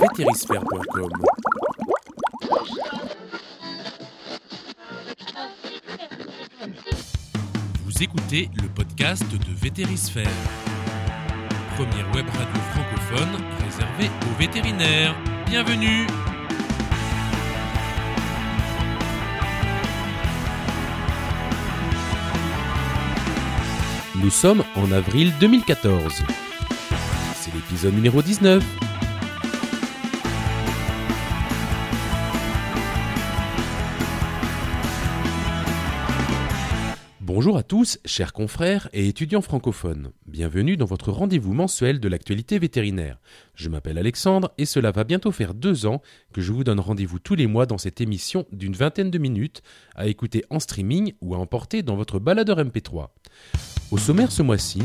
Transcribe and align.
vétérisphère.com. 0.00 1.10
Vous 7.84 8.02
écoutez 8.02 8.48
le 8.62 8.68
podcast 8.68 9.22
de 9.30 9.54
Vétérisphère, 9.54 10.26
première 11.76 12.10
web 12.14 12.26
radio 12.30 12.60
francophone 12.72 13.44
réservée 13.62 14.10
aux 14.30 14.38
vétérinaires. 14.38 15.14
Bienvenue 15.46 16.06
Nous 24.16 24.30
sommes 24.30 24.64
en 24.76 24.92
avril 24.92 25.32
2014. 25.40 26.22
C'est 27.34 27.54
l'épisode 27.54 27.94
numéro 27.94 28.22
19. 28.22 28.89
Bonjour 37.40 37.56
à 37.56 37.62
tous, 37.62 37.98
chers 38.04 38.34
confrères 38.34 38.90
et 38.92 39.08
étudiants 39.08 39.40
francophones. 39.40 40.12
Bienvenue 40.26 40.76
dans 40.76 40.84
votre 40.84 41.10
rendez-vous 41.10 41.54
mensuel 41.54 41.98
de 41.98 42.06
l'actualité 42.06 42.58
vétérinaire. 42.58 43.18
Je 43.54 43.70
m'appelle 43.70 43.96
Alexandre 43.96 44.52
et 44.58 44.66
cela 44.66 44.90
va 44.90 45.04
bientôt 45.04 45.32
faire 45.32 45.54
deux 45.54 45.86
ans 45.86 46.02
que 46.34 46.42
je 46.42 46.52
vous 46.52 46.64
donne 46.64 46.80
rendez-vous 46.80 47.18
tous 47.18 47.36
les 47.36 47.46
mois 47.46 47.64
dans 47.64 47.78
cette 47.78 48.02
émission 48.02 48.44
d'une 48.52 48.74
vingtaine 48.74 49.10
de 49.10 49.16
minutes 49.16 49.62
à 49.94 50.06
écouter 50.06 50.44
en 50.50 50.60
streaming 50.60 51.14
ou 51.22 51.34
à 51.34 51.38
emporter 51.38 51.82
dans 51.82 51.96
votre 51.96 52.18
baladeur 52.18 52.58
MP3. 52.58 53.08
Au 53.90 53.96
sommaire 53.96 54.32
ce 54.32 54.42
mois-ci, 54.42 54.82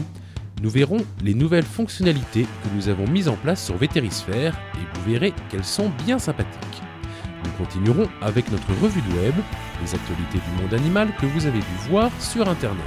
nous 0.63 0.69
verrons 0.69 1.05
les 1.25 1.33
nouvelles 1.33 1.65
fonctionnalités 1.65 2.43
que 2.43 2.73
nous 2.73 2.87
avons 2.87 3.05
mises 3.05 3.27
en 3.27 3.35
place 3.35 3.65
sur 3.65 3.75
Vétérisphère 3.75 4.57
et 4.75 4.97
vous 4.97 5.11
verrez 5.11 5.33
qu'elles 5.49 5.65
sont 5.65 5.91
bien 6.05 6.19
sympathiques. 6.19 6.84
Nous 7.45 7.65
continuerons 7.65 8.09
avec 8.21 8.51
notre 8.51 8.73
revue 8.81 9.01
de 9.01 9.13
web, 9.21 9.35
les 9.81 9.93
actualités 9.93 10.39
du 10.39 10.61
monde 10.61 10.73
animal 10.73 11.15
que 11.19 11.25
vous 11.27 11.45
avez 11.45 11.59
dû 11.59 11.75
voir 11.89 12.11
sur 12.19 12.49
Internet. 12.49 12.85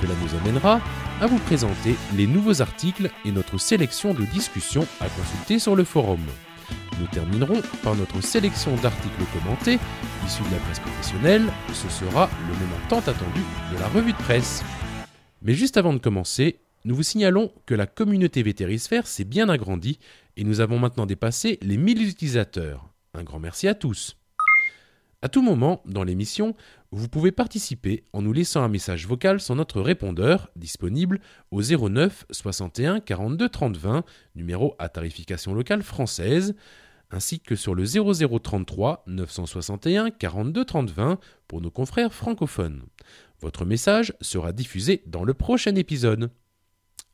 Cela 0.00 0.14
nous 0.22 0.38
amènera 0.38 0.80
à 1.20 1.26
vous 1.26 1.38
présenter 1.38 1.94
les 2.16 2.26
nouveaux 2.26 2.60
articles 2.60 3.10
et 3.24 3.32
notre 3.32 3.58
sélection 3.58 4.14
de 4.14 4.24
discussions 4.24 4.86
à 5.00 5.08
consulter 5.08 5.58
sur 5.58 5.76
le 5.76 5.84
forum. 5.84 6.20
Nous 7.00 7.06
terminerons 7.06 7.62
par 7.82 7.94
notre 7.94 8.20
sélection 8.20 8.74
d'articles 8.76 9.22
commentés 9.32 9.78
issus 10.26 10.42
de 10.42 10.54
la 10.54 10.60
presse 10.60 10.80
professionnelle. 10.80 11.44
Ce 11.72 11.88
sera 11.88 12.28
le 12.48 12.54
moment 12.54 12.80
tant 12.88 12.98
attendu 12.98 13.40
de 13.72 13.78
la 13.78 13.88
revue 13.88 14.12
de 14.12 14.18
presse. 14.18 14.64
Mais 15.42 15.54
juste 15.54 15.76
avant 15.76 15.92
de 15.92 15.98
commencer, 15.98 16.60
nous 16.84 16.96
vous 16.96 17.04
signalons 17.04 17.52
que 17.66 17.74
la 17.74 17.86
communauté 17.86 18.42
Vétérisphère 18.42 19.06
s'est 19.06 19.24
bien 19.24 19.48
agrandie 19.48 19.98
et 20.36 20.44
nous 20.44 20.60
avons 20.60 20.78
maintenant 20.78 21.06
dépassé 21.06 21.58
les 21.62 21.76
1000 21.76 22.02
utilisateurs. 22.08 22.88
Un 23.14 23.22
grand 23.24 23.38
merci 23.38 23.68
à 23.68 23.74
tous. 23.74 24.16
À 25.20 25.28
tout 25.28 25.42
moment, 25.42 25.82
dans 25.84 26.04
l'émission, 26.04 26.54
vous 26.92 27.08
pouvez 27.08 27.32
participer 27.32 28.04
en 28.12 28.22
nous 28.22 28.32
laissant 28.32 28.62
un 28.62 28.68
message 28.68 29.06
vocal 29.08 29.40
sur 29.40 29.56
notre 29.56 29.80
répondeur, 29.80 30.48
disponible 30.54 31.20
au 31.50 31.60
09 31.60 32.26
61 32.30 33.00
42 33.00 33.48
30 33.48 33.76
20, 33.76 34.04
numéro 34.36 34.76
à 34.78 34.88
tarification 34.88 35.54
locale 35.54 35.82
française, 35.82 36.54
ainsi 37.10 37.40
que 37.40 37.56
sur 37.56 37.74
le 37.74 37.84
0033 37.84 39.02
961 39.08 40.10
42 40.10 40.64
30 40.64 40.90
20 40.90 41.18
pour 41.48 41.60
nos 41.60 41.70
confrères 41.70 42.14
francophones. 42.14 42.84
Votre 43.40 43.64
message 43.64 44.14
sera 44.20 44.52
diffusé 44.52 45.02
dans 45.06 45.24
le 45.24 45.34
prochain 45.34 45.74
épisode. 45.74 46.30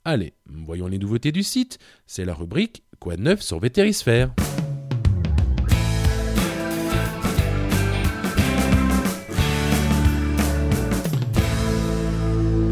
Allez, 0.04 0.34
voyons 0.44 0.88
les 0.88 0.98
nouveautés 0.98 1.32
du 1.32 1.42
site, 1.42 1.78
c'est 2.06 2.26
la 2.26 2.34
rubrique 2.34 2.82
Quoi 3.00 3.16
de 3.16 3.22
neuf 3.22 3.40
sur 3.40 3.58
Vétérisphère? 3.58 4.34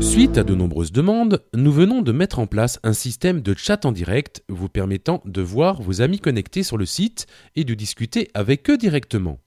Suite 0.03 0.37
à 0.37 0.43
de 0.43 0.55
nombreuses 0.55 0.91
demandes, 0.91 1.43
nous 1.55 1.73
venons 1.73 2.03
de 2.03 2.11
mettre 2.11 2.41
en 2.41 2.47
place 2.49 2.81
un 2.83 2.93
système 2.93 3.41
de 3.41 3.55
chat 3.57 3.87
en 3.87 3.93
direct 3.93 4.43
vous 4.49 4.69
permettant 4.69 5.23
de 5.25 5.41
voir 5.41 5.81
vos 5.81 6.03
amis 6.03 6.19
connectés 6.19 6.65
sur 6.65 6.77
le 6.77 6.85
site 6.85 7.27
et 7.55 7.65
de 7.65 7.73
discuter 7.73 8.29
avec 8.35 8.69
eux 8.69 8.77
directement. 8.77 9.39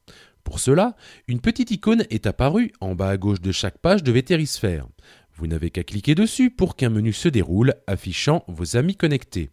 Pour 0.45 0.59
cela, 0.59 0.95
une 1.27 1.41
petite 1.41 1.71
icône 1.71 2.05
est 2.09 2.25
apparue 2.25 2.71
en 2.79 2.95
bas 2.95 3.09
à 3.09 3.17
gauche 3.17 3.41
de 3.41 3.51
chaque 3.51 3.77
page 3.79 4.01
de 4.01 4.11
Vétérisphère. 4.11 4.87
Vous 5.35 5.45
n'avez 5.45 5.69
qu'à 5.69 5.83
cliquer 5.83 6.15
dessus 6.15 6.49
pour 6.49 6.75
qu'un 6.75 6.89
menu 6.89 7.11
se 7.11 7.27
déroule 7.27 7.75
affichant 7.85 8.45
vos 8.47 8.77
amis 8.77 8.95
connectés. 8.95 9.51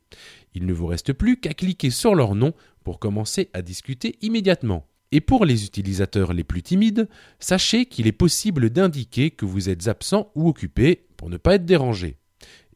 Il 0.54 0.66
ne 0.66 0.72
vous 0.72 0.86
reste 0.86 1.12
plus 1.12 1.38
qu'à 1.38 1.52
cliquer 1.52 1.90
sur 1.90 2.14
leur 2.14 2.36
nom 2.36 2.54
pour 2.84 3.00
commencer 3.00 3.50
à 3.52 3.60
discuter 3.60 4.16
immédiatement. 4.22 4.86
Et 5.12 5.20
pour 5.20 5.44
les 5.44 5.66
utilisateurs 5.66 6.32
les 6.32 6.42
plus 6.42 6.62
timides, 6.62 7.06
sachez 7.38 7.84
qu'il 7.84 8.06
est 8.06 8.12
possible 8.12 8.70
d'indiquer 8.70 9.30
que 9.30 9.44
vous 9.44 9.68
êtes 9.68 9.86
absent 9.86 10.32
ou 10.34 10.48
occupé 10.48 11.04
pour 11.18 11.28
ne 11.28 11.36
pas 11.36 11.54
être 11.54 11.66
dérangé. 11.66 12.16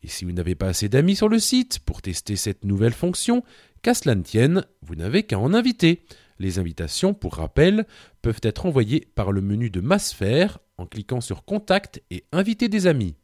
Et 0.03 0.09
si 0.09 0.25
vous 0.27 0.33
n'avez 0.33 0.55
pas 0.55 0.69
assez 0.69 0.91
d'amis 0.91 1.17
sur 1.17 1.31
le 1.31 1.39
site 1.39 1.81
pour 1.81 2.03
tester 2.03 2.37
cette 2.37 2.65
nouvelle 2.65 2.93
fonction, 2.93 3.43
qu'à 3.83 3.95
cela 3.95 4.15
ne 4.15 4.23
tienne, 4.23 4.65
vous 4.83 4.95
n'avez 4.95 5.23
qu'à 5.23 5.39
en 5.39 5.55
inviter. 5.55 6.05
Les 6.39 6.59
invitations, 6.59 7.15
pour 7.15 7.37
rappel, 7.37 7.87
peuvent 8.21 8.41
être 8.43 8.67
envoyées 8.67 9.09
par 9.15 9.33
le 9.33 9.41
menu 9.41 9.71
de 9.71 9.81
Massphère 9.81 10.59
en 10.77 10.85
cliquant 10.85 11.23
sur 11.23 11.45
Contact 11.45 12.03
et 12.11 12.25
Inviter 12.33 12.69
des 12.69 12.87
amis. 12.87 13.15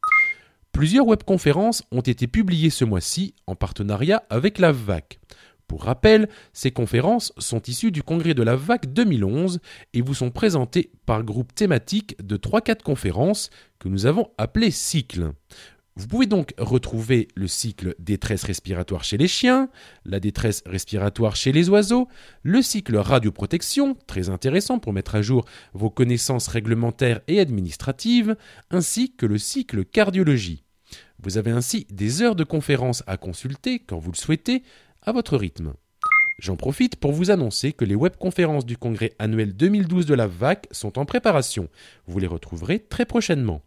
Plusieurs 0.72 1.06
webconférences 1.06 1.82
ont 1.92 2.00
été 2.00 2.26
publiées 2.26 2.70
ce 2.70 2.86
mois-ci 2.86 3.34
en 3.46 3.54
partenariat 3.54 4.24
avec 4.30 4.58
la 4.58 4.72
VAC. 4.72 5.20
Pour 5.72 5.84
rappel, 5.84 6.28
ces 6.52 6.70
conférences 6.70 7.32
sont 7.38 7.62
issues 7.62 7.92
du 7.92 8.02
congrès 8.02 8.34
de 8.34 8.42
la 8.42 8.56
VAC 8.56 8.92
2011 8.92 9.58
et 9.94 10.02
vous 10.02 10.12
sont 10.12 10.30
présentées 10.30 10.90
par 11.06 11.22
groupe 11.22 11.54
thématique 11.54 12.14
de 12.22 12.36
3-4 12.36 12.82
conférences 12.82 13.48
que 13.78 13.88
nous 13.88 14.04
avons 14.04 14.28
appelées 14.36 14.70
cycles. 14.70 15.32
Vous 15.96 16.06
pouvez 16.08 16.26
donc 16.26 16.52
retrouver 16.58 17.28
le 17.36 17.46
cycle 17.46 17.94
détresse 17.98 18.44
respiratoire 18.44 19.02
chez 19.02 19.16
les 19.16 19.28
chiens, 19.28 19.70
la 20.04 20.20
détresse 20.20 20.62
respiratoire 20.66 21.36
chez 21.36 21.52
les 21.52 21.70
oiseaux, 21.70 22.06
le 22.42 22.60
cycle 22.60 22.98
radioprotection, 22.98 23.96
très 24.06 24.28
intéressant 24.28 24.78
pour 24.78 24.92
mettre 24.92 25.14
à 25.14 25.22
jour 25.22 25.46
vos 25.72 25.88
connaissances 25.88 26.48
réglementaires 26.48 27.22
et 27.28 27.40
administratives, 27.40 28.36
ainsi 28.70 29.14
que 29.16 29.24
le 29.24 29.38
cycle 29.38 29.86
cardiologie. 29.86 30.64
Vous 31.22 31.38
avez 31.38 31.52
ainsi 31.52 31.86
des 31.90 32.20
heures 32.20 32.36
de 32.36 32.44
conférences 32.44 33.04
à 33.06 33.16
consulter 33.16 33.78
quand 33.78 33.98
vous 33.98 34.10
le 34.10 34.16
souhaitez, 34.16 34.64
à 35.02 35.12
votre 35.12 35.36
rythme. 35.36 35.74
J'en 36.38 36.56
profite 36.56 36.96
pour 36.96 37.12
vous 37.12 37.30
annoncer 37.30 37.72
que 37.72 37.84
les 37.84 37.94
webconférences 37.94 38.66
du 38.66 38.76
congrès 38.76 39.12
annuel 39.18 39.54
2012 39.54 40.06
de 40.06 40.14
la 40.14 40.26
VAC 40.26 40.66
sont 40.70 40.98
en 40.98 41.04
préparation. 41.04 41.68
Vous 42.06 42.18
les 42.18 42.26
retrouverez 42.26 42.80
très 42.80 43.04
prochainement. 43.04 43.62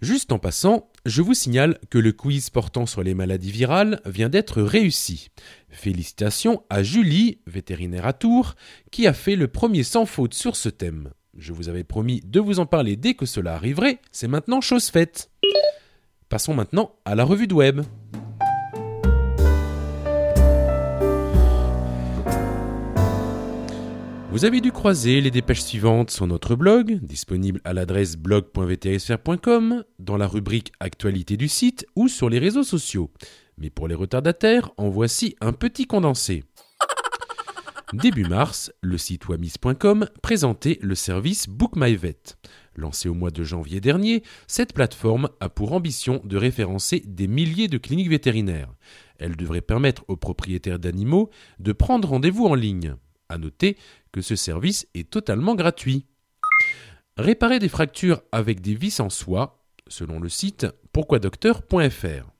Juste 0.00 0.32
en 0.32 0.38
passant, 0.38 0.90
je 1.04 1.20
vous 1.22 1.34
signale 1.34 1.78
que 1.90 1.98
le 1.98 2.12
quiz 2.12 2.50
portant 2.50 2.86
sur 2.86 3.02
les 3.02 3.14
maladies 3.14 3.50
virales 3.50 4.00
vient 4.06 4.28
d'être 4.28 4.62
réussi. 4.62 5.28
Félicitations 5.68 6.62
à 6.70 6.82
Julie, 6.82 7.38
vétérinaire 7.46 8.06
à 8.06 8.12
Tours, 8.12 8.54
qui 8.90 9.06
a 9.06 9.12
fait 9.12 9.36
le 9.36 9.48
premier 9.48 9.82
sans 9.82 10.06
faute 10.06 10.34
sur 10.34 10.56
ce 10.56 10.68
thème. 10.68 11.10
Je 11.36 11.52
vous 11.52 11.68
avais 11.68 11.84
promis 11.84 12.20
de 12.24 12.40
vous 12.40 12.58
en 12.58 12.66
parler 12.66 12.96
dès 12.96 13.14
que 13.14 13.26
cela 13.26 13.54
arriverait, 13.54 14.00
c'est 14.12 14.28
maintenant 14.28 14.60
chose 14.60 14.88
faite. 14.88 15.30
Passons 16.28 16.54
maintenant 16.54 16.94
à 17.04 17.14
la 17.14 17.24
revue 17.24 17.46
de 17.46 17.54
web. 17.54 17.82
Vous 24.32 24.46
avez 24.46 24.62
dû 24.62 24.72
croiser 24.72 25.20
les 25.20 25.30
dépêches 25.30 25.60
suivantes 25.60 26.10
sur 26.10 26.26
notre 26.26 26.56
blog, 26.56 27.00
disponible 27.02 27.60
à 27.64 27.74
l'adresse 27.74 28.16
blog.vtsfr.com, 28.16 29.84
dans 29.98 30.16
la 30.16 30.26
rubrique 30.26 30.72
Actualité 30.80 31.36
du 31.36 31.48
site 31.48 31.84
ou 31.96 32.08
sur 32.08 32.30
les 32.30 32.38
réseaux 32.38 32.62
sociaux. 32.62 33.10
Mais 33.58 33.68
pour 33.68 33.88
les 33.88 33.94
retardataires, 33.94 34.70
en 34.78 34.88
voici 34.88 35.36
un 35.42 35.52
petit 35.52 35.86
condensé. 35.86 36.44
Début 37.92 38.24
mars, 38.24 38.72
le 38.80 38.96
site 38.96 39.28
wamis.com 39.28 40.08
présentait 40.22 40.78
le 40.80 40.94
service 40.94 41.46
BookMyVet. 41.46 42.16
Lancé 42.74 43.10
au 43.10 43.14
mois 43.14 43.30
de 43.30 43.44
janvier 43.44 43.82
dernier, 43.82 44.22
cette 44.46 44.72
plateforme 44.72 45.28
a 45.40 45.50
pour 45.50 45.74
ambition 45.74 46.22
de 46.24 46.38
référencer 46.38 47.02
des 47.06 47.26
milliers 47.26 47.68
de 47.68 47.76
cliniques 47.76 48.08
vétérinaires. 48.08 48.72
Elle 49.18 49.36
devrait 49.36 49.60
permettre 49.60 50.06
aux 50.08 50.16
propriétaires 50.16 50.78
d'animaux 50.78 51.28
de 51.58 51.72
prendre 51.72 52.08
rendez-vous 52.08 52.46
en 52.46 52.54
ligne. 52.54 52.96
À 53.32 53.38
noter 53.38 53.78
que 54.12 54.20
ce 54.20 54.36
service 54.36 54.86
est 54.92 55.08
totalement 55.08 55.54
gratuit. 55.54 56.04
Réparer 57.16 57.58
des 57.58 57.70
fractures 57.70 58.20
avec 58.30 58.60
des 58.60 58.74
vis 58.74 59.00
en 59.00 59.08
soie, 59.08 59.64
selon 59.88 60.20
le 60.20 60.28
site 60.28 60.66
pourquoidocteur.fr. 60.92 62.30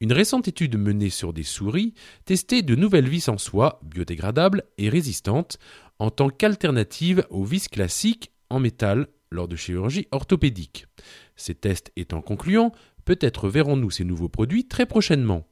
Une 0.00 0.12
récente 0.12 0.46
étude 0.46 0.78
menée 0.78 1.10
sur 1.10 1.32
des 1.32 1.42
souris 1.42 1.94
testait 2.26 2.62
de 2.62 2.76
nouvelles 2.76 3.08
vis 3.08 3.28
en 3.28 3.38
soie 3.38 3.80
biodégradables 3.82 4.62
et 4.78 4.88
résistantes 4.88 5.58
en 5.98 6.10
tant 6.10 6.30
qu'alternative 6.30 7.26
aux 7.30 7.44
vis 7.44 7.66
classiques 7.66 8.30
en 8.50 8.60
métal 8.60 9.08
lors 9.32 9.48
de 9.48 9.56
chirurgie 9.56 10.06
orthopédique. 10.12 10.86
Ces 11.34 11.56
tests 11.56 11.90
étant 11.96 12.22
concluants, 12.22 12.70
peut-être 13.04 13.48
verrons-nous 13.48 13.90
ces 13.90 14.04
nouveaux 14.04 14.28
produits 14.28 14.68
très 14.68 14.86
prochainement. 14.86 15.49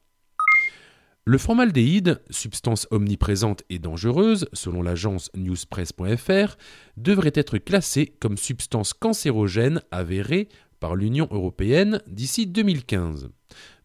Le 1.28 1.36
formaldéhyde, 1.36 2.22
substance 2.30 2.88
omniprésente 2.90 3.62
et 3.68 3.78
dangereuse, 3.78 4.48
selon 4.54 4.80
l'agence 4.80 5.30
newspress.fr, 5.34 6.56
devrait 6.96 7.32
être 7.34 7.58
classé 7.58 8.06
comme 8.18 8.38
substance 8.38 8.94
cancérogène 8.94 9.82
avérée 9.90 10.48
par 10.80 10.96
l'Union 10.96 11.28
européenne 11.30 12.00
d'ici 12.06 12.46
2015. 12.46 13.28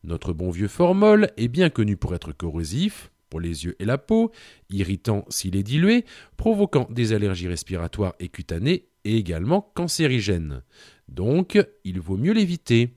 Notre 0.05 0.31
bon 0.31 0.51
vieux 0.51 0.69
formol 0.69 1.31
est 1.35 1.49
bien 1.49 1.69
connu 1.69 1.97
pour 1.97 2.15
être 2.15 2.31
corrosif, 2.31 3.11
pour 3.29 3.41
les 3.41 3.65
yeux 3.65 3.75
et 3.77 3.83
la 3.83 3.97
peau, 3.97 4.31
irritant 4.69 5.25
s'il 5.27 5.57
est 5.57 5.63
dilué, 5.63 6.05
provoquant 6.37 6.87
des 6.91 7.11
allergies 7.11 7.49
respiratoires 7.49 8.13
et 8.21 8.29
cutanées 8.29 8.87
et 9.03 9.17
également 9.17 9.69
cancérigène. 9.75 10.61
Donc, 11.09 11.59
il 11.83 11.99
vaut 11.99 12.15
mieux 12.15 12.31
l'éviter. 12.31 12.95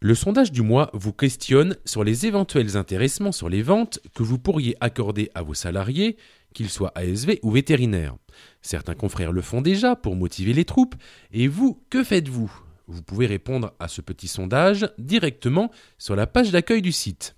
Le 0.00 0.14
sondage 0.14 0.52
du 0.52 0.62
mois 0.62 0.90
vous 0.92 1.12
questionne 1.12 1.76
sur 1.84 2.04
les 2.04 2.24
éventuels 2.24 2.76
intéressements 2.76 3.32
sur 3.32 3.48
les 3.48 3.62
ventes 3.62 3.98
que 4.14 4.22
vous 4.22 4.38
pourriez 4.38 4.76
accorder 4.80 5.28
à 5.34 5.42
vos 5.42 5.54
salariés, 5.54 6.16
qu'ils 6.54 6.70
soient 6.70 6.92
ASV 6.94 7.40
ou 7.42 7.50
vétérinaires. 7.50 8.14
Certains 8.62 8.94
confrères 8.94 9.32
le 9.32 9.42
font 9.42 9.60
déjà 9.60 9.96
pour 9.96 10.14
motiver 10.14 10.52
les 10.52 10.64
troupes, 10.64 10.94
et 11.32 11.48
vous, 11.48 11.82
que 11.90 12.04
faites-vous? 12.04 12.48
Vous 12.86 13.02
pouvez 13.02 13.26
répondre 13.26 13.72
à 13.80 13.88
ce 13.88 14.00
petit 14.00 14.28
sondage 14.28 14.88
directement 14.98 15.72
sur 15.98 16.14
la 16.14 16.28
page 16.28 16.52
d'accueil 16.52 16.80
du 16.80 16.92
site. 16.92 17.34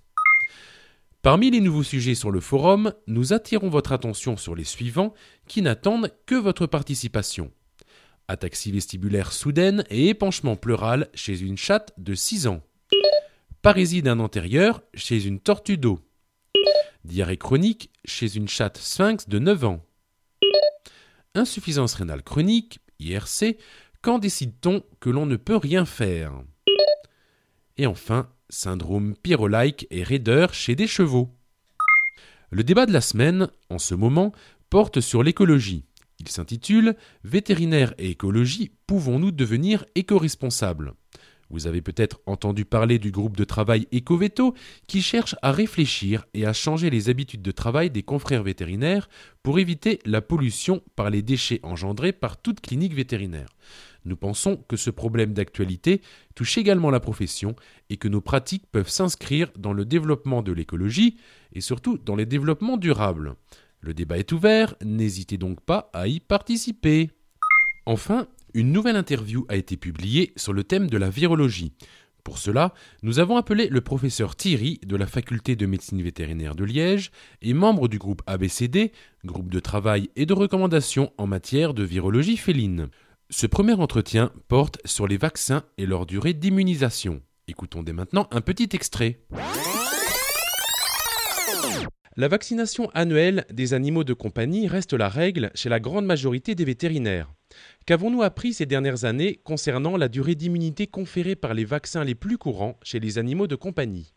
Parmi 1.23 1.49
les 1.49 1.61
nouveaux 1.61 1.81
sujets 1.81 2.15
sur 2.15 2.29
le 2.29 2.41
forum, 2.41 2.93
nous 3.07 3.33
attirons 3.33 3.69
votre 3.69 3.91
attention 3.91 4.37
sur 4.37 4.53
les 4.53 4.65
suivants 4.65 5.15
qui 5.47 5.63
n'attendent 5.63 6.11
que 6.27 6.35
votre 6.35 6.67
participation 6.67 7.51
ataxie 8.31 8.71
vestibulaire 8.71 9.31
soudaine 9.31 9.83
et 9.89 10.09
épanchement 10.09 10.55
pleural 10.55 11.09
chez 11.13 11.41
une 11.41 11.57
chatte 11.57 11.93
de 11.97 12.15
6 12.15 12.47
ans. 12.47 12.61
Parésie 13.61 14.01
d'un 14.01 14.19
antérieur 14.19 14.81
chez 14.93 15.25
une 15.25 15.39
tortue 15.39 15.77
d'eau. 15.77 15.99
Diarrhée 17.03 17.37
chronique 17.37 17.91
chez 18.05 18.35
une 18.35 18.47
chatte 18.47 18.77
sphinx 18.77 19.27
de 19.27 19.39
9 19.39 19.65
ans. 19.65 19.85
Insuffisance 21.35 21.93
rénale 21.93 22.23
chronique, 22.23 22.79
IRC, 22.99 23.57
quand 24.01 24.19
décide-t-on 24.19 24.83
que 24.99 25.09
l'on 25.09 25.25
ne 25.25 25.35
peut 25.35 25.57
rien 25.57 25.85
faire? 25.85 26.33
Et 27.77 27.85
enfin, 27.85 28.29
syndrome 28.49 29.15
pyrolike 29.15 29.87
et 29.91 30.03
raideur 30.03 30.53
chez 30.53 30.75
des 30.75 30.87
chevaux. 30.87 31.29
Le 32.49 32.63
débat 32.63 32.85
de 32.85 32.93
la 32.93 33.01
semaine, 33.01 33.49
en 33.69 33.79
ce 33.79 33.95
moment, 33.95 34.33
porte 34.69 35.01
sur 35.01 35.23
l'écologie. 35.23 35.85
Il 36.21 36.29
s'intitule 36.29 36.95
Vétérinaire 37.23 37.95
et 37.97 38.11
écologie, 38.11 38.69
pouvons-nous 38.85 39.31
devenir 39.31 39.85
éco-responsables? 39.95 40.93
Vous 41.49 41.65
avez 41.65 41.81
peut-être 41.81 42.21
entendu 42.27 42.63
parler 42.63 42.99
du 42.99 43.09
groupe 43.09 43.35
de 43.35 43.43
travail 43.43 43.87
Ecoveto 43.91 44.53
qui 44.85 45.01
cherche 45.01 45.35
à 45.41 45.51
réfléchir 45.51 46.27
et 46.35 46.45
à 46.45 46.53
changer 46.53 46.91
les 46.91 47.09
habitudes 47.09 47.41
de 47.41 47.49
travail 47.49 47.89
des 47.89 48.03
confrères 48.03 48.43
vétérinaires 48.43 49.09
pour 49.41 49.57
éviter 49.57 49.99
la 50.05 50.21
pollution 50.21 50.83
par 50.95 51.09
les 51.09 51.23
déchets 51.23 51.59
engendrés 51.63 52.13
par 52.13 52.39
toute 52.39 52.61
clinique 52.61 52.93
vétérinaire. 52.93 53.49
Nous 54.05 54.15
pensons 54.15 54.57
que 54.67 54.77
ce 54.77 54.91
problème 54.91 55.33
d'actualité 55.33 56.01
touche 56.35 56.59
également 56.59 56.91
la 56.91 56.99
profession 56.99 57.55
et 57.89 57.97
que 57.97 58.07
nos 58.07 58.21
pratiques 58.21 58.67
peuvent 58.71 58.89
s'inscrire 58.89 59.51
dans 59.57 59.73
le 59.73 59.85
développement 59.85 60.43
de 60.43 60.51
l'écologie 60.51 61.17
et 61.53 61.61
surtout 61.61 61.97
dans 61.97 62.15
les 62.15 62.27
développements 62.27 62.77
durables. 62.77 63.33
Le 63.81 63.93
débat 63.93 64.19
est 64.19 64.31
ouvert, 64.31 64.75
n'hésitez 64.83 65.37
donc 65.37 65.59
pas 65.61 65.89
à 65.93 66.07
y 66.07 66.19
participer. 66.19 67.09
Enfin, 67.87 68.27
une 68.53 68.71
nouvelle 68.71 68.95
interview 68.95 69.45
a 69.49 69.55
été 69.55 69.75
publiée 69.75 70.33
sur 70.35 70.53
le 70.53 70.63
thème 70.63 70.87
de 70.87 70.97
la 70.97 71.09
virologie. 71.09 71.73
Pour 72.23 72.37
cela, 72.37 72.73
nous 73.01 73.17
avons 73.17 73.37
appelé 73.37 73.67
le 73.67 73.81
professeur 73.81 74.35
Thierry 74.35 74.79
de 74.85 74.95
la 74.95 75.07
faculté 75.07 75.55
de 75.55 75.65
médecine 75.65 76.01
vétérinaire 76.03 76.53
de 76.53 76.63
Liège 76.63 77.11
et 77.41 77.53
membre 77.53 77.87
du 77.87 77.97
groupe 77.97 78.21
ABCD, 78.27 78.91
groupe 79.25 79.49
de 79.49 79.59
travail 79.59 80.09
et 80.15 80.27
de 80.27 80.33
recommandation 80.33 81.11
en 81.17 81.25
matière 81.25 81.73
de 81.73 81.83
virologie 81.83 82.37
féline. 82.37 82.89
Ce 83.31 83.47
premier 83.47 83.73
entretien 83.73 84.31
porte 84.47 84.77
sur 84.85 85.07
les 85.07 85.17
vaccins 85.17 85.63
et 85.79 85.87
leur 85.87 86.05
durée 86.05 86.33
d'immunisation. 86.33 87.21
Écoutons 87.47 87.81
dès 87.81 87.93
maintenant 87.93 88.27
un 88.31 88.41
petit 88.41 88.69
extrait. 88.73 89.21
La 92.17 92.27
vaccination 92.27 92.89
annuelle 92.93 93.45
des 93.53 93.73
animaux 93.73 94.03
de 94.03 94.13
compagnie 94.13 94.67
reste 94.67 94.91
la 94.91 95.07
règle 95.07 95.49
chez 95.55 95.69
la 95.69 95.79
grande 95.79 96.05
majorité 96.05 96.55
des 96.55 96.65
vétérinaires. 96.65 97.29
Qu'avons-nous 97.85 98.21
appris 98.21 98.51
ces 98.51 98.65
dernières 98.65 99.05
années 99.05 99.39
concernant 99.45 99.95
la 99.95 100.09
durée 100.09 100.35
d'immunité 100.35 100.87
conférée 100.87 101.37
par 101.37 101.53
les 101.53 101.63
vaccins 101.63 102.03
les 102.03 102.13
plus 102.13 102.37
courants 102.37 102.75
chez 102.83 102.99
les 102.99 103.17
animaux 103.17 103.47
de 103.47 103.55
compagnie? 103.55 104.13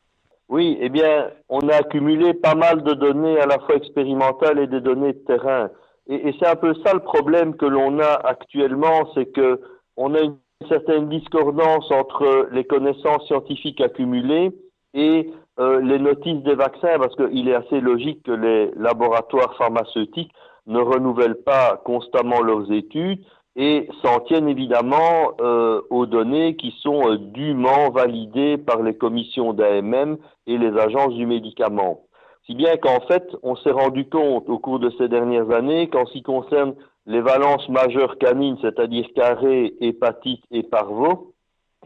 Oui, 0.49 0.77
eh 0.81 0.89
bien, 0.89 1.31
on 1.49 1.69
a 1.69 1.77
accumulé 1.77 2.35
pas 2.35 2.57
mal 2.57 2.83
de 2.83 2.95
données 2.95 3.39
à 3.39 3.47
la 3.47 3.61
fois 3.61 3.77
expérimentales 3.77 4.59
et 4.59 4.67
des 4.67 4.81
données 4.81 5.13
de 5.13 5.25
terrain. 5.27 5.71
Et, 6.09 6.35
c'est 6.41 6.49
un 6.49 6.57
peu 6.57 6.75
ça 6.85 6.95
le 6.95 7.01
problème 7.01 7.57
que 7.57 7.65
l'on 7.65 8.01
a 8.01 8.21
actuellement, 8.25 9.09
c'est 9.15 9.27
que 9.27 9.61
on 9.97 10.15
a 10.17 10.21
une 10.21 10.37
certaine 10.69 11.09
discordance 11.09 11.89
entre 11.93 12.49
les 12.51 12.65
connaissances 12.65 13.25
scientifiques 13.29 13.81
accumulées 13.81 14.51
et 14.95 15.31
euh, 15.61 15.81
les 15.81 15.99
notices 15.99 16.43
des 16.43 16.55
vaccins, 16.55 16.99
parce 16.99 17.15
qu'il 17.15 17.49
est 17.49 17.55
assez 17.55 17.81
logique 17.81 18.23
que 18.25 18.33
les 18.33 18.71
laboratoires 18.77 19.55
pharmaceutiques 19.57 20.33
ne 20.67 20.81
renouvellent 20.81 21.43
pas 21.45 21.81
constamment 21.85 22.41
leurs 22.41 22.73
études 22.73 23.21
et 23.57 23.89
s'en 24.03 24.21
tiennent 24.21 24.49
évidemment 24.49 25.33
euh, 25.41 25.81
aux 25.91 26.07
données 26.07 26.57
qui 26.57 26.75
sont 26.81 27.09
euh, 27.09 27.19
dûment 27.19 27.91
validées 27.91 28.59
par 28.59 28.83
les 28.83 28.97
commissions 28.97 29.53
d'AMM 29.53 30.17
et 30.47 30.59
les 30.59 30.77
agences 30.77 31.15
du 31.15 31.27
médicament. 31.27 32.01
Si 32.47 32.55
bien 32.55 32.77
qu'en 32.77 33.01
fait, 33.07 33.25
on 33.43 33.55
s'est 33.57 33.71
rendu 33.71 34.09
compte 34.09 34.49
au 34.49 34.59
cours 34.59 34.81
de 34.81 34.91
ces 34.99 35.09
dernières 35.09 35.51
années 35.51 35.89
qu'en 35.89 36.05
ce 36.07 36.13
qui 36.13 36.23
concerne 36.23 36.75
les 37.07 37.21
valences 37.21 37.69
majeures 37.69 38.19
canines, 38.19 38.59
c'est-à-dire 38.61 39.07
carré, 39.15 39.75
hépatite 39.81 40.43
et 40.51 40.63
parvo, 40.63 41.33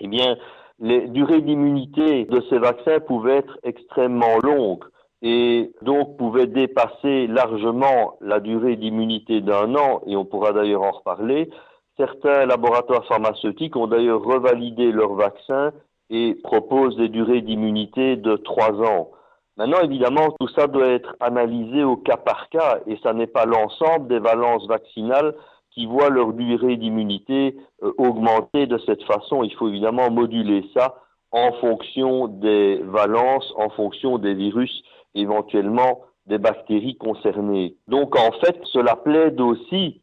eh 0.00 0.08
bien, 0.08 0.36
les 0.80 1.08
durées 1.08 1.40
d'immunité 1.40 2.24
de 2.24 2.42
ces 2.48 2.58
vaccins 2.58 3.00
pouvaient 3.00 3.38
être 3.38 3.58
extrêmement 3.62 4.38
longues 4.38 4.84
et 5.22 5.72
donc 5.82 6.16
pouvaient 6.16 6.46
dépasser 6.46 7.26
largement 7.26 8.14
la 8.20 8.38
durée 8.38 8.76
d'immunité 8.76 9.40
d'un 9.40 9.74
an, 9.74 10.00
et 10.06 10.16
on 10.16 10.24
pourra 10.24 10.52
d'ailleurs 10.52 10.82
en 10.82 10.92
reparler. 10.92 11.50
Certains 11.96 12.46
laboratoires 12.46 13.04
pharmaceutiques 13.06 13.74
ont 13.74 13.88
d'ailleurs 13.88 14.22
revalidé 14.22 14.92
leurs 14.92 15.14
vaccins 15.14 15.72
et 16.10 16.36
propose 16.44 16.96
des 16.96 17.08
durées 17.08 17.40
d'immunité 17.40 18.14
de 18.16 18.36
trois 18.36 18.72
ans. 18.72 19.10
Maintenant, 19.56 19.80
évidemment, 19.82 20.28
tout 20.38 20.46
ça 20.56 20.68
doit 20.68 20.86
être 20.86 21.16
analysé 21.18 21.82
au 21.82 21.96
cas 21.96 22.16
par 22.16 22.48
cas 22.50 22.78
et 22.86 22.96
ça 23.02 23.12
n'est 23.12 23.26
pas 23.26 23.44
l'ensemble 23.44 24.06
des 24.06 24.20
valences 24.20 24.68
vaccinales 24.68 25.34
qui 25.78 25.86
voient 25.86 26.10
leur 26.10 26.32
durée 26.32 26.76
d'immunité 26.76 27.54
euh, 27.84 27.92
augmenter 27.98 28.66
de 28.66 28.78
cette 28.78 29.04
façon. 29.04 29.44
Il 29.44 29.54
faut 29.54 29.68
évidemment 29.68 30.10
moduler 30.10 30.64
ça 30.74 30.96
en 31.30 31.52
fonction 31.60 32.26
des 32.26 32.80
valences, 32.82 33.52
en 33.56 33.70
fonction 33.70 34.18
des 34.18 34.34
virus, 34.34 34.82
éventuellement 35.14 36.00
des 36.26 36.38
bactéries 36.38 36.96
concernées. 36.96 37.76
Donc 37.86 38.18
en 38.18 38.32
fait, 38.40 38.58
cela 38.72 38.96
plaide 38.96 39.40
aussi 39.40 40.00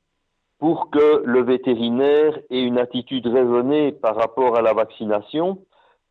pour 0.59 0.89
que 0.91 1.23
le 1.25 1.43
vétérinaire 1.43 2.39
ait 2.49 2.63
une 2.63 2.77
attitude 2.77 3.27
raisonnée 3.27 3.91
par 3.91 4.15
rapport 4.15 4.57
à 4.57 4.61
la 4.61 4.71
vaccination 4.71 5.57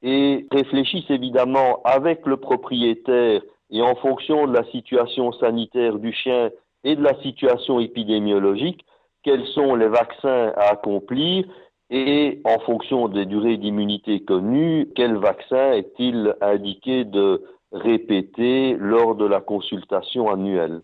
et 0.02 0.46
réfléchisse 0.52 1.08
évidemment 1.08 1.80
avec 1.84 2.26
le 2.26 2.36
propriétaire 2.36 3.40
et 3.70 3.80
en 3.80 3.94
fonction 3.94 4.46
de 4.46 4.52
la 4.52 4.64
situation 4.64 5.32
sanitaire 5.32 5.98
du 5.98 6.12
chien 6.12 6.50
et 6.84 6.96
de 6.96 7.02
la 7.02 7.18
situation 7.22 7.80
épidémiologique, 7.80 8.84
quels 9.24 9.46
sont 9.48 9.74
les 9.74 9.88
vaccins 9.88 10.52
à 10.56 10.72
accomplir 10.72 11.44
et 11.90 12.40
en 12.44 12.58
fonction 12.60 13.08
des 13.08 13.26
durées 13.26 13.56
d'immunité 13.56 14.24
connues, 14.24 14.88
quel 14.94 15.16
vaccin 15.16 15.72
est-il 15.72 16.34
indiqué 16.40 17.04
de 17.04 17.42
répéter 17.72 18.76
lors 18.78 19.16
de 19.16 19.26
la 19.26 19.40
consultation 19.40 20.30
annuelle. 20.30 20.82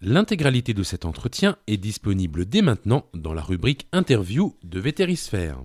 L'intégralité 0.00 0.74
de 0.74 0.82
cet 0.82 1.04
entretien 1.04 1.56
est 1.68 1.76
disponible 1.76 2.44
dès 2.44 2.62
maintenant 2.62 3.04
dans 3.14 3.34
la 3.34 3.42
rubrique 3.42 3.86
Interview 3.92 4.54
de 4.64 4.80
Vétérisphère. 4.80 5.58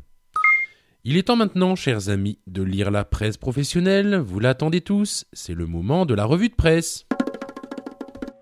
Il 1.03 1.17
est 1.17 1.23
temps 1.23 1.35
maintenant, 1.35 1.75
chers 1.75 2.09
amis, 2.09 2.37
de 2.47 2.61
lire 2.61 2.91
la 2.91 3.05
presse 3.05 3.37
professionnelle. 3.37 4.17
Vous 4.17 4.39
l'attendez 4.39 4.81
tous, 4.81 5.25
c'est 5.33 5.55
le 5.55 5.65
moment 5.65 6.05
de 6.05 6.13
la 6.13 6.25
revue 6.25 6.49
de 6.49 6.55
presse. 6.55 7.07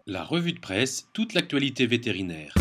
La 0.06 0.24
revue 0.24 0.54
de 0.54 0.60
presse, 0.60 1.08
toute 1.14 1.34
l'actualité 1.34 1.86
vétérinaire. 1.86 2.54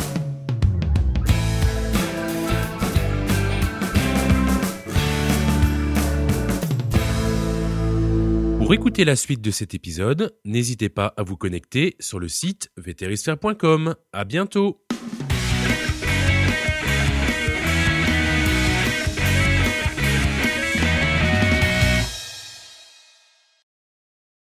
Pour 8.65 8.73
écouter 8.73 9.05
la 9.05 9.15
suite 9.15 9.43
de 9.43 9.51
cet 9.51 9.75
épisode, 9.75 10.35
n'hésitez 10.47 10.89
pas 10.89 11.13
à 11.19 11.23
vous 11.23 11.37
connecter 11.37 11.97
sur 12.01 12.19
le 12.19 12.29
site 12.29 12.71
vétérisphère.com. 12.79 13.95
À 14.11 14.25
bientôt! 14.25 14.84